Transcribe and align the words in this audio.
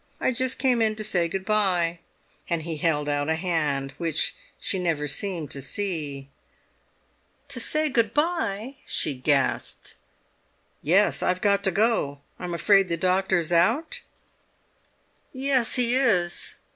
"I 0.19 0.31
just 0.31 0.57
came 0.57 0.81
in 0.81 0.95
to 0.95 1.03
say 1.03 1.27
goodbye." 1.27 1.99
And 2.49 2.63
he 2.63 2.77
held 2.77 3.07
out 3.07 3.29
a 3.29 3.35
hand 3.35 3.93
which 3.99 4.33
she 4.59 4.79
never 4.79 5.07
seemed 5.07 5.51
to 5.51 5.61
see. 5.61 6.27
"To 7.49 7.59
say 7.59 7.87
goodbye!" 7.87 8.77
she 8.87 9.13
gasped. 9.13 9.93
"Yes, 10.81 11.21
I've 11.21 11.39
got 11.41 11.63
to 11.65 11.69
go. 11.71 12.21
I'm 12.39 12.55
afraid 12.55 12.87
the 12.87 12.97
doctor's 12.97 13.51
out?" 13.51 14.01
"Yes, 15.33 15.75
he 15.75 15.93
is. 15.95 16.55